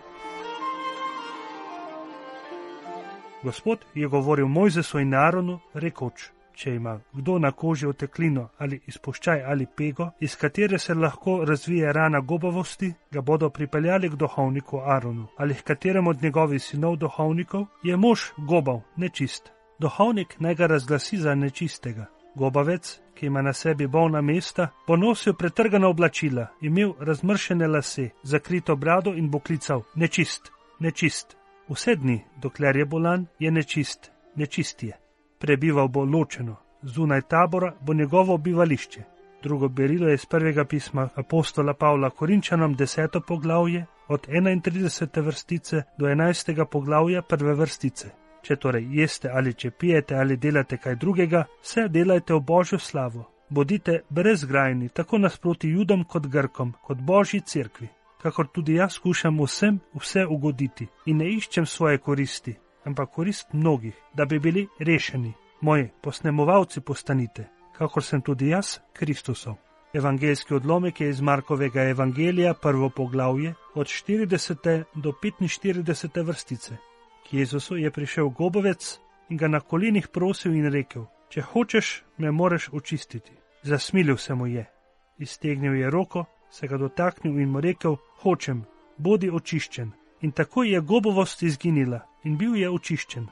Gospod 3.42 3.78
je 3.95 4.09
govoril 4.09 4.49
Mojzesu 4.49 4.99
in 4.99 5.09
Naronu, 5.09 5.59
rekoč: 5.75 6.31
Če 6.54 6.75
ima 6.75 7.00
kdo 7.12 7.38
na 7.38 7.52
koži 7.52 7.87
oteklino 7.87 8.49
ali 8.59 8.81
izpuščaj 8.87 9.42
ali 9.45 9.66
pego, 9.76 10.11
iz 10.21 10.37
katere 10.37 10.78
se 10.78 10.95
lahko 10.95 11.45
razvije 11.45 11.92
rana 11.92 12.21
gobavosti, 12.21 12.92
ga 13.11 13.21
bodo 13.21 13.50
pripeljali 13.50 14.11
k 14.11 14.14
duhovniku 14.14 14.81
Aronu 14.85 15.26
ali 15.37 15.54
k 15.54 15.62
kateremu 15.62 16.11
od 16.11 16.23
njegovih 16.23 16.62
sinov 16.62 16.97
duhovnikov 16.97 17.66
je 17.83 17.97
mož 17.97 18.21
gobav, 18.37 18.81
nečist 18.97 19.52
duhovnik 19.83 20.37
naj 20.41 20.55
ga 20.55 20.67
razglasi 20.67 21.17
za 21.17 21.35
nečistega. 21.35 22.07
Gobavec, 22.35 23.01
ki 23.15 23.27
ima 23.27 23.43
na 23.43 23.53
sebi 23.53 23.87
bolna 23.87 24.21
mesta, 24.21 24.69
bo 24.87 24.97
nosil 24.97 25.35
pretrgana 25.35 25.89
oblačila, 25.89 26.47
imel 26.61 26.95
razmršene 27.01 27.67
lase, 27.69 28.09
zakrito 28.23 28.77
brado 28.77 29.15
in 29.15 29.31
bo 29.31 29.39
klical: 29.39 29.83
Nečist, 29.95 30.53
nečist. 30.81 31.37
Vse 31.69 31.97
dni, 31.97 32.21
dokler 32.43 32.77
je 32.77 32.85
bolan, 32.85 33.27
je 33.39 33.51
nečist, 33.51 34.11
nečist 34.37 34.83
je. 34.83 34.97
Prebival 35.39 35.89
bo 35.89 36.05
ločeno, 36.05 36.57
zunaj 36.83 37.23
tabora 37.23 37.75
bo 37.81 37.95
njegovo 37.95 38.39
bivališče. 38.39 39.03
Drugo 39.43 39.69
berilo 39.69 40.09
je 40.09 40.15
iz 40.15 40.27
prvega 40.27 40.65
pisma 40.65 41.09
apostola 41.15 41.75
Pavla 41.75 42.11
Korinčanom, 42.11 42.75
deseto 42.75 43.21
poglavje, 43.21 43.87
od 44.09 44.27
31. 44.29 45.25
vrstice 45.25 45.83
do 45.99 46.07
11. 46.07 46.65
poglavja 46.71 47.23
prve 47.23 47.55
vrstice. 47.55 48.22
Če 48.43 48.57
torej 48.57 48.87
jeste 48.91 49.31
ali 49.31 49.55
če 49.55 49.71
pijete 49.71 50.17
ali 50.19 50.37
delate 50.37 50.77
kaj 50.77 50.97
drugega, 50.97 51.45
vse 51.63 51.89
delajte 51.89 52.35
v 52.35 52.41
božjo 52.41 52.79
slavo. 52.79 53.29
Bodite 53.49 54.01
brezgrajni, 54.09 54.89
tako 54.89 55.19
nasproti 55.19 55.69
judom 55.69 56.05
kot 56.05 56.27
grkom, 56.27 56.73
kot 56.83 56.99
božji 56.99 57.41
cerkvi. 57.41 57.89
Kakor 58.23 58.47
tudi 58.49 58.75
jaz 58.75 58.97
skušam 58.97 59.41
vsem 59.43 59.81
vse 59.99 60.27
ugoditi 60.27 60.87
in 61.07 61.19
ne 61.19 61.29
iščem 61.31 61.67
svoje 61.67 61.99
koristi, 61.99 62.55
ampak 62.85 63.11
korist 63.11 63.53
mnogih, 63.53 63.95
da 64.15 64.25
bi 64.25 64.39
bili 64.39 64.69
rešeni. 64.79 65.33
Moji 65.61 65.91
posnemovalci 66.03 66.81
postanite, 66.81 67.49
kakor 67.79 68.03
sem 68.03 68.23
tudi 68.23 68.49
jaz, 68.49 68.79
Kristusov. 68.93 69.59
Evangeljski 69.95 70.55
odlomek 70.55 71.01
je 71.01 71.11
iz 71.11 71.21
Markovega 71.21 71.83
evangelija, 71.83 72.55
prvo 72.55 72.89
poglavje, 72.91 73.55
od 73.75 73.87
40. 73.87 74.85
do 74.95 75.13
45. 75.23 76.27
vrstice. 76.27 76.77
Jezusu 77.33 77.77
je 77.77 77.91
prišel 77.91 78.29
gobovec 78.29 79.01
in 79.29 79.37
ga 79.37 79.49
na 79.49 79.61
kolenih 79.61 80.09
prosil 80.09 80.55
in 80.55 80.69
rekel: 80.73 81.07
Če 81.29 81.41
hočeš, 81.41 82.05
me 82.19 82.31
moreš 82.31 82.69
očistiti. 82.73 83.33
Zasmilil 83.62 84.17
se 84.17 84.35
mu 84.35 84.47
je, 84.47 84.67
iztegnil 85.19 85.75
je 85.75 85.91
roko, 85.91 86.25
se 86.51 86.69
ga 86.69 86.77
dotaknil 86.77 87.39
in 87.41 87.49
mu 87.49 87.61
rekel: 87.61 87.97
Hočem, 88.21 88.65
bodi 88.99 89.31
očiščen. 89.31 89.93
In 90.21 90.33
takoj 90.33 90.73
je 90.73 90.81
gobovost 90.81 91.43
izginila 91.43 92.01
in 92.25 92.37
bil 92.37 92.57
je 92.57 92.71
očiščen. 92.71 93.27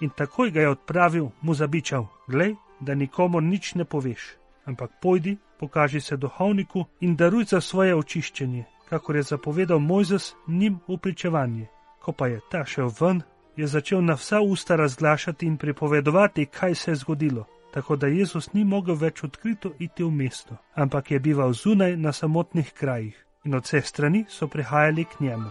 In 0.00 0.10
takoj 0.10 0.50
ga 0.50 0.60
je 0.60 0.70
odpravil, 0.70 1.30
mu 1.40 1.54
zabičal: 1.54 2.06
Glej, 2.28 2.54
da 2.80 2.94
nikomu 2.94 3.40
nič 3.40 3.74
ne 3.74 3.84
poveš, 3.84 4.36
ampak 4.64 5.00
pojdi, 5.00 5.38
pokaži 5.58 6.00
se 6.00 6.16
duhovniku 6.16 6.84
in 7.00 7.16
daruj 7.16 7.44
za 7.44 7.60
svoje 7.60 7.96
očiščenje, 7.96 8.64
kakor 8.88 9.16
je 9.16 9.22
zapovedal 9.22 9.78
Mojzes 9.78 10.34
njim 10.46 10.78
v 10.88 10.98
pričevanje 10.98 11.68
Ko 12.06 12.12
pa 12.12 12.26
je 12.26 12.40
ta 12.50 12.64
šel 12.64 12.90
ven, 13.00 13.22
je 13.56 13.66
začel 13.66 14.04
na 14.04 14.14
vsa 14.14 14.40
usta 14.40 14.76
razglašati 14.76 15.46
in 15.46 15.56
pripovedovati, 15.56 16.46
kaj 16.46 16.74
se 16.74 16.90
je 16.90 16.94
zgodilo, 16.94 17.44
tako 17.72 17.96
da 17.96 18.06
Jezus 18.06 18.52
ni 18.52 18.64
mogel 18.64 18.94
več 18.94 19.24
odkrito 19.24 19.72
iti 19.78 20.04
v 20.04 20.10
mesto, 20.10 20.56
ampak 20.74 21.10
je 21.10 21.20
bival 21.20 21.52
zunaj 21.52 21.96
na 21.96 22.12
samotnih 22.12 22.72
krajih 22.72 23.24
in 23.44 23.54
od 23.54 23.64
vseh 23.64 23.86
strani 23.86 24.24
so 24.28 24.48
prihajali 24.48 25.04
k 25.04 25.20
njemu. 25.20 25.50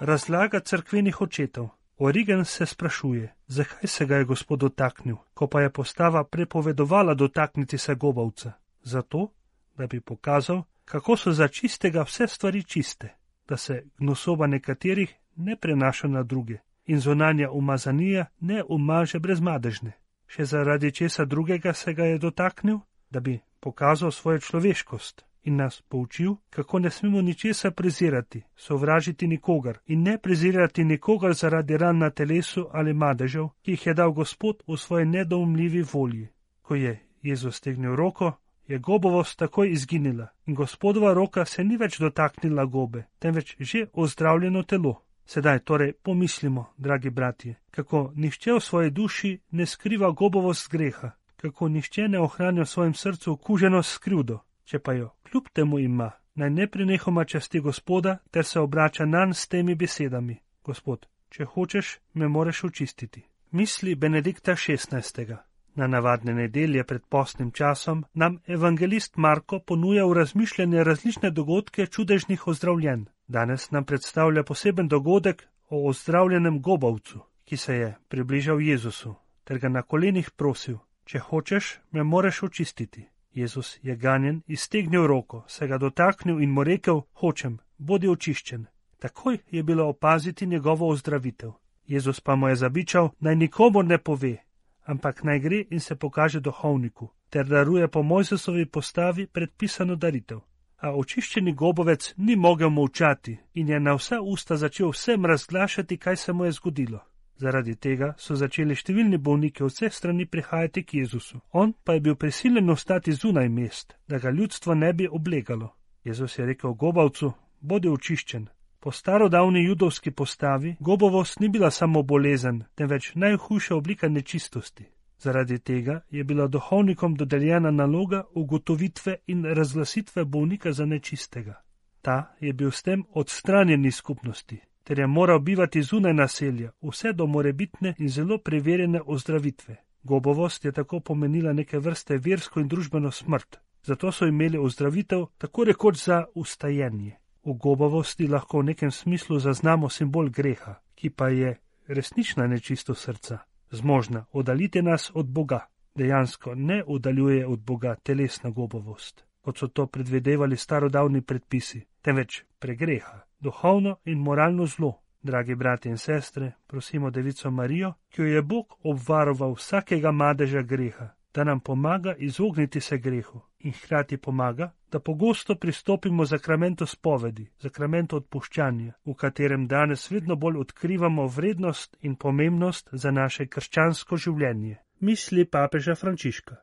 Razlaga 0.00 0.60
crkvenih 0.60 1.20
očetov. 1.20 1.68
Origen 1.98 2.44
se 2.44 2.66
sprašuje, 2.66 3.34
zakaj 3.46 3.88
se 3.88 4.06
ga 4.06 4.16
je 4.16 4.24
gospod 4.24 4.58
dotaknil, 4.58 5.16
ko 5.34 5.46
pa 5.46 5.60
je 5.60 5.70
postava 5.70 6.24
prepovedovala 6.24 7.14
dotakniti 7.14 7.78
se 7.78 7.94
gobavca. 7.94 8.52
Zato, 8.82 9.32
da 9.76 9.86
bi 9.86 10.00
pokazal, 10.00 10.62
kako 10.84 11.16
so 11.16 11.32
za 11.32 11.48
čistega 11.48 12.02
vse 12.02 12.26
stvari 12.26 12.62
čiste, 12.62 13.14
da 13.48 13.56
se 13.56 13.84
gnosoba 13.98 14.46
nekaterih 14.46 15.14
ne 15.38 15.56
prenaša 15.56 16.08
na 16.08 16.22
druge 16.22 16.58
in 16.88 17.00
zonanja 17.00 17.50
umazanija 17.50 18.26
ne 18.40 18.62
umaže 18.68 19.18
brezmadežne. 19.18 19.92
Še 20.26 20.44
zaradi 20.44 20.92
česa 20.92 21.24
drugega 21.24 21.72
se 21.72 21.94
ga 21.94 22.04
je 22.04 22.18
dotaknil, 22.18 22.78
da 23.10 23.20
bi 23.20 23.40
pokazal 23.60 24.10
svojo 24.10 24.38
človeškost 24.38 25.24
in 25.44 25.56
nas 25.56 25.80
poučil, 25.88 26.34
kako 26.50 26.78
ne 26.78 26.90
smemo 26.90 27.20
ničesar 27.22 27.72
prezirati, 27.72 28.42
sovražiti 28.56 29.26
nikogar 29.26 29.78
in 29.86 30.02
ne 30.02 30.18
prezirati 30.18 30.84
nikogar 30.84 31.34
zaradi 31.34 31.76
ran 31.76 31.98
na 31.98 32.10
telesu 32.10 32.66
ali 32.72 32.94
madežev, 32.94 33.48
ki 33.62 33.70
jih 33.70 33.86
je 33.86 33.94
dal 33.94 34.12
Gospod 34.12 34.62
v 34.66 34.76
svoji 34.76 35.06
nedoumljivi 35.06 35.82
volji. 35.92 36.28
Ko 36.62 36.74
je 36.74 36.98
Jezus 37.22 37.56
stegnil 37.56 37.96
roko, 37.96 38.32
je 38.66 38.78
gobovost 38.78 39.38
takoj 39.38 39.70
izginila 39.72 40.28
in 40.46 40.54
gospodova 40.54 41.12
roka 41.14 41.44
se 41.44 41.64
ni 41.64 41.76
več 41.76 41.98
dotaknila 41.98 42.64
gobe, 42.64 43.04
temveč 43.18 43.56
že 43.60 43.86
ozdravljeno 43.92 44.62
telo. 44.62 45.07
Sedaj 45.28 45.58
torej 45.58 45.92
pomislimo, 45.92 46.72
dragi 46.76 47.10
bratje, 47.10 47.54
kako 47.70 48.12
nihče 48.16 48.52
v 48.52 48.60
svoji 48.60 48.90
duši 48.90 49.40
ne 49.50 49.66
skriva 49.66 50.10
gobovost 50.10 50.70
greha, 50.70 51.10
kako 51.36 51.68
nihče 51.68 52.08
ne 52.08 52.20
ohranja 52.20 52.62
v 52.62 52.66
svojem 52.66 52.94
srcu 52.94 53.32
okuženost 53.32 53.92
skrivdo, 53.92 54.38
če 54.64 54.78
pa 54.78 54.92
jo 54.92 55.10
kljub 55.30 55.50
temu 55.52 55.78
ima, 55.78 56.10
naj 56.34 56.50
ne 56.50 56.66
prenehoma 56.66 57.24
časti 57.24 57.60
gospoda 57.60 58.16
ter 58.30 58.44
se 58.44 58.60
obrača 58.60 59.04
nanj 59.04 59.34
s 59.34 59.48
temi 59.48 59.74
besedami: 59.74 60.38
Gospod, 60.64 61.06
če 61.28 61.44
hočeš, 61.44 61.98
me 62.14 62.28
moreš 62.28 62.64
očistiti. 62.64 63.22
Misli 63.50 63.94
Benedikta 63.94 64.56
XVI. 64.56 65.36
Na 65.74 65.86
navadne 65.86 66.34
nedelje 66.34 66.84
pred 66.84 67.04
postnim 67.08 67.50
časom 67.50 68.04
nam 68.14 68.40
evangelist 68.46 69.16
Marko 69.16 69.60
ponuja 69.60 70.06
v 70.06 70.12
razmišljanje 70.12 70.84
različne 70.84 71.30
dogodke 71.30 71.86
čudežnih 71.86 72.46
ozdravljen. 72.46 73.06
Danes 73.28 73.70
nam 73.70 73.84
predstavlja 73.84 74.42
poseben 74.42 74.88
dogodek 74.88 75.48
o 75.68 75.88
ozdravljenem 75.88 76.62
gobavcu, 76.62 77.20
ki 77.44 77.56
se 77.56 77.74
je 77.74 77.94
približal 78.08 78.60
Jezusu, 78.60 79.14
ter 79.44 79.58
ga 79.58 79.68
na 79.68 79.82
kolenih 79.82 80.30
prosil: 80.30 80.78
Če 81.04 81.18
hočeš, 81.18 81.80
me 81.90 82.02
moreš 82.02 82.42
očistiti. 82.42 83.08
Jezus 83.32 83.78
je 83.82 83.96
ganjen, 83.96 84.42
iztegnil 84.46 85.06
roko, 85.06 85.44
se 85.48 85.66
ga 85.66 85.78
dotaknil 85.78 86.40
in 86.42 86.50
mu 86.50 86.64
rekel: 86.64 87.02
Hočem, 87.12 87.58
bodi 87.78 88.08
očiščen. 88.08 88.66
Takoj 88.98 89.38
je 89.50 89.62
bilo 89.62 89.88
opaziti 89.88 90.46
njegovo 90.46 90.88
ozdravitev. 90.88 91.52
Jezus 91.86 92.20
pa 92.20 92.34
mu 92.36 92.48
je 92.48 92.56
zabičal, 92.56 93.10
naj 93.20 93.36
nikomu 93.36 93.82
ne 93.82 93.98
pove, 93.98 94.36
ampak 94.84 95.22
naj 95.24 95.38
gre 95.38 95.64
in 95.70 95.80
se 95.80 95.96
pokaže 95.96 96.40
duhovniku, 96.40 97.08
ter 97.30 97.46
daruje 97.46 97.88
po 97.88 98.02
Mojzesovi 98.02 98.66
postavi 98.66 99.26
predpisano 99.26 99.96
daritev. 99.96 100.40
A 100.78 100.92
očiščeni 100.94 101.52
gobovec 101.54 102.14
ni 102.16 102.36
mogel 102.36 102.70
molčati 102.70 103.38
in 103.54 103.68
je 103.68 103.80
na 103.80 103.94
vsa 103.94 104.20
usta 104.20 104.56
začel 104.56 104.90
vsem 104.90 105.26
razglašati, 105.26 105.96
kaj 105.96 106.16
se 106.16 106.32
mu 106.32 106.44
je 106.44 106.52
zgodilo. 106.52 107.00
Zaradi 107.36 107.74
tega 107.76 108.14
so 108.18 108.34
začeli 108.34 108.74
številni 108.74 109.18
bolniki 109.18 109.62
od 109.62 109.72
vseh 109.72 109.94
strani 109.94 110.26
prihajati 110.26 110.82
k 110.82 110.94
Jezusu. 111.02 111.40
On 111.52 111.72
pa 111.84 111.94
je 111.94 112.00
bil 112.00 112.14
prisiljen 112.14 112.70
ostati 112.70 113.12
zunaj 113.12 113.48
mest, 113.48 113.94
da 114.08 114.18
ga 114.18 114.30
ljudstvo 114.30 114.74
ne 114.74 114.92
bi 114.92 115.08
oblegalo. 115.08 115.74
Jezus 116.04 116.38
je 116.38 116.46
rekel 116.46 116.74
gobavcu: 116.74 117.32
Bodi 117.60 117.88
očiščen, 117.88 118.48
Po 118.80 118.90
starodavni 118.90 119.64
judovski 119.64 120.10
postavi 120.10 120.76
gobovost 120.80 121.40
ni 121.40 121.48
bila 121.48 121.70
samo 121.70 122.02
bolezen, 122.02 122.64
temveč 122.74 123.12
najhujša 123.14 123.76
oblika 123.76 124.08
nečistosti. 124.08 124.84
Zaradi 125.18 125.58
tega 125.58 126.00
je 126.10 126.24
bila 126.24 126.46
duhovnikom 126.46 127.14
dodeljena 127.14 127.70
naloga 127.70 128.24
ugotovitve 128.34 129.16
in 129.26 129.44
razglasitve 129.44 130.24
bolnika 130.24 130.72
za 130.72 130.86
nečistega. 130.86 131.62
Ta 132.02 132.34
je 132.40 132.52
bil 132.52 132.70
s 132.70 132.82
tem 132.82 133.04
odstranjen 133.12 133.84
iz 133.84 133.94
skupnosti, 133.94 134.60
ter 134.84 134.98
je 134.98 135.06
moral 135.06 135.38
bivati 135.38 135.82
zunaj 135.82 136.14
naselja, 136.14 136.70
vse 136.82 137.12
do 137.12 137.26
morebitne 137.26 137.94
in 137.98 138.08
zelo 138.08 138.38
preverjene 138.38 139.00
ozdravitve. 139.06 139.76
Gobovost 140.02 140.64
je 140.64 140.72
tako 140.72 141.00
pomenila 141.00 141.52
neke 141.52 141.78
vrste 141.78 142.18
versko 142.18 142.60
in 142.60 142.68
družbeno 142.68 143.10
smrt, 143.10 143.58
zato 143.82 144.12
so 144.12 144.26
imeli 144.26 144.58
ozdravitev 144.58 145.26
tako 145.38 145.64
rekoč 145.64 146.04
za 146.04 146.24
ustajenje. 146.34 147.16
V 147.44 147.52
gobavosti 147.52 148.28
lahko 148.28 148.58
v 148.58 148.64
nekem 148.64 148.90
smislu 148.90 149.38
zaznamo 149.38 149.88
simbol 149.88 150.28
greha, 150.30 150.74
ki 150.94 151.10
pa 151.10 151.28
je 151.28 151.56
resnična 151.88 152.46
nečisto 152.46 152.94
srca, 152.94 153.38
zmožna 153.70 154.24
oddaliti 154.32 154.82
nas 154.82 155.10
od 155.14 155.26
Boga. 155.26 155.66
Dejansko 155.94 156.54
ne 156.54 156.84
oddaljuje 156.86 157.46
od 157.46 157.58
Boga 157.58 157.94
telesna 157.94 158.50
gobavost, 158.50 159.24
kot 159.40 159.58
so 159.58 159.68
to 159.68 159.86
predvidevali 159.86 160.56
starodavni 160.56 161.22
predpisi, 161.22 161.86
temveč 162.02 162.44
pregreha, 162.58 163.20
duhovno 163.40 163.96
in 164.04 164.18
moralno 164.18 164.66
zlo. 164.66 165.02
Dragi 165.22 165.54
brati 165.54 165.88
in 165.88 165.98
sestre, 165.98 166.52
prosimo 166.66 167.10
Devico 167.10 167.50
Marijo, 167.50 167.92
ki 168.08 168.22
jo 168.22 168.26
je 168.28 168.42
Bog 168.42 168.74
obvaroval 168.82 169.52
vsakega 169.52 170.12
madeža 170.12 170.62
greha, 170.62 171.08
da 171.34 171.44
nam 171.44 171.60
pomaga 171.60 172.14
izogniti 172.18 172.80
se 172.80 172.98
grehu 172.98 173.47
in 173.60 173.72
hkrati 173.72 174.16
pomaga, 174.16 174.70
da 174.92 175.00
pogosto 175.00 175.54
pristopimo 175.54 176.24
zakramentu 176.24 176.86
spovedi, 176.86 177.46
zakramentu 177.58 178.16
odpuščanja, 178.16 178.92
v 179.04 179.14
katerem 179.14 179.66
danes 179.66 180.10
vedno 180.10 180.36
bolj 180.36 180.58
odkrivamo 180.58 181.26
vrednost 181.26 181.96
in 182.00 182.16
pomembnost 182.16 182.88
za 182.92 183.10
naše 183.10 183.46
krščansko 183.46 184.16
življenje. 184.16 184.76
Misli 185.00 185.44
papeža 185.44 185.94
Frančiška. 185.94 186.56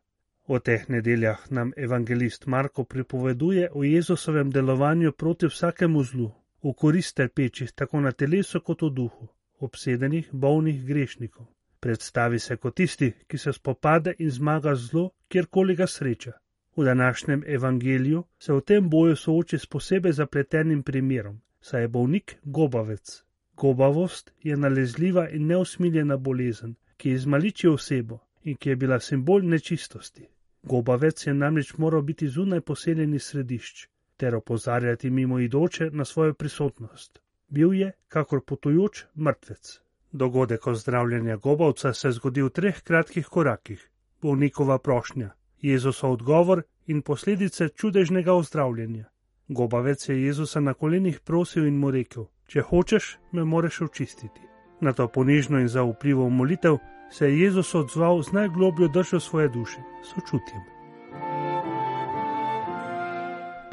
O 0.48 0.60
teh 0.60 0.90
nedeljah 0.90 1.46
nam 1.50 1.72
evangelist 1.78 2.46
Marko 2.46 2.84
pripoveduje 2.84 3.70
o 3.74 3.84
Jezusovem 3.84 4.52
delovanju 4.52 5.12
proti 5.12 5.48
vsakemu 5.48 6.04
zlu, 6.04 6.32
v 6.64 6.74
korist 6.74 7.16
trpečih 7.18 7.72
tako 7.72 8.02
na 8.02 8.12
telesu 8.12 8.62
kot 8.62 8.82
v 8.82 8.90
duhu, 9.00 9.28
obsedenih, 9.60 10.30
bolnih 10.32 10.86
grešnikov. 10.86 11.48
Predstavi 11.80 12.40
se 12.40 12.58
kot 12.58 12.76
tisti, 12.76 13.12
ki 13.28 13.38
se 13.38 13.54
spopade 13.54 14.16
in 14.20 14.30
zmaga 14.32 14.76
zlo, 14.76 15.10
kjerkoli 15.30 15.76
ga 15.76 15.88
sreča. 15.88 16.32
V 16.78 16.84
današnjem 16.84 17.44
evangeliju 17.48 18.24
se 18.40 18.54
v 18.54 18.62
tem 18.62 18.90
boju 18.90 19.16
sooči 19.16 19.58
s 19.58 19.66
posebej 19.66 20.12
zapletenim 20.12 20.84
primerom, 20.84 21.42
saj 21.62 21.82
je 21.82 21.88
bolnik 21.88 22.36
gobavec. 22.44 23.24
Gobavost 23.58 24.34
je 24.44 24.58
nalezljiva 24.58 25.30
in 25.30 25.48
neusmiljena 25.48 26.18
bolezen, 26.18 26.76
ki 26.98 27.12
izmaliči 27.12 27.68
osebo 27.68 28.20
in 28.44 28.56
ki 28.56 28.70
je 28.70 28.76
bila 28.76 29.00
simbol 29.00 29.42
nečistosti. 29.44 30.28
Gobavec 30.64 31.28
je 31.28 31.34
namreč 31.34 31.78
moral 31.78 32.02
biti 32.02 32.28
zunaj 32.28 32.62
poseljenih 32.62 33.24
središč 33.24 33.88
ter 34.18 34.36
opozarjati 34.36 35.10
mimo 35.10 35.40
idoče 35.40 35.90
na 35.92 36.06
svojo 36.06 36.34
prisotnost. 36.34 37.20
Bil 37.48 37.74
je, 37.74 37.92
kakor 38.08 38.42
potujoč, 38.42 39.06
mrtvec. 39.16 39.80
Dogodek 40.12 40.68
ozdravljanja 40.68 41.38
gobavca 41.38 41.94
se 41.94 42.12
zgodi 42.12 42.42
v 42.42 42.50
treh 42.50 42.84
kratkih 42.84 43.26
korakih. 43.26 43.90
Bolnikova 44.22 44.80
prošnja, 44.80 45.32
Jezusov 45.66 46.12
odgovor 46.12 46.62
in 46.88 47.02
posledice 47.02 47.70
čudežnega 47.70 48.34
ozdravljenja. 48.34 49.06
Gobavec 49.48 50.10
je 50.10 50.24
Jezusa 50.24 50.60
na 50.60 50.74
kolenih 50.74 51.20
prosil 51.20 51.68
in 51.68 51.78
mu 51.78 51.92
rekel: 51.92 52.26
Če 52.48 52.62
hočeš, 52.62 53.18
me 53.32 53.44
moreš 53.44 53.82
očistiti. 53.82 54.42
Na 54.82 54.94
to 54.94 55.08
ponižno 55.08 55.60
in 55.60 55.68
zaupljivo 55.68 56.30
molitev 56.30 56.78
se 57.12 57.30
je 57.30 57.40
Jezus 57.40 57.76
odzval 57.76 58.22
z 58.22 58.32
najglobljo 58.32 58.88
držo 58.88 59.20
svoje 59.20 59.50
duše, 59.50 59.82
sočutjem. 60.04 60.62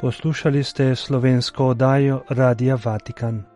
Poslušali 0.01 0.63
ste 0.63 0.95
slovensko 0.95 1.65
oddajo 1.65 2.21
Radia 2.29 2.77
Vatikan. 2.85 3.52